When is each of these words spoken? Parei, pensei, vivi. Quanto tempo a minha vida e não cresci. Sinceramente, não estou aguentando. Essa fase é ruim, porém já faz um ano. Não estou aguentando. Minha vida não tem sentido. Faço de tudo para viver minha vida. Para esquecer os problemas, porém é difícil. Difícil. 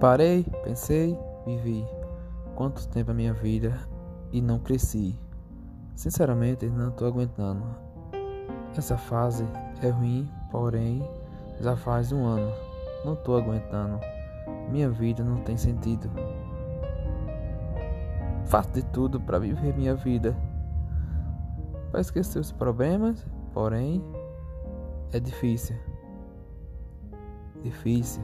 Parei, 0.00 0.44
pensei, 0.62 1.18
vivi. 1.46 1.86
Quanto 2.54 2.86
tempo 2.88 3.12
a 3.12 3.14
minha 3.14 3.32
vida 3.32 3.78
e 4.30 4.42
não 4.42 4.58
cresci. 4.58 5.18
Sinceramente, 5.94 6.66
não 6.66 6.90
estou 6.90 7.08
aguentando. 7.08 7.64
Essa 8.76 8.98
fase 8.98 9.46
é 9.82 9.88
ruim, 9.88 10.30
porém 10.50 11.02
já 11.60 11.74
faz 11.76 12.12
um 12.12 12.26
ano. 12.26 12.52
Não 13.06 13.14
estou 13.14 13.38
aguentando. 13.38 13.98
Minha 14.70 14.90
vida 14.90 15.24
não 15.24 15.38
tem 15.42 15.56
sentido. 15.56 16.10
Faço 18.44 18.72
de 18.72 18.84
tudo 18.86 19.18
para 19.18 19.38
viver 19.38 19.74
minha 19.74 19.94
vida. 19.94 20.36
Para 21.90 22.02
esquecer 22.02 22.38
os 22.38 22.52
problemas, 22.52 23.26
porém 23.54 24.04
é 25.12 25.18
difícil. 25.18 25.76
Difícil. 27.62 28.22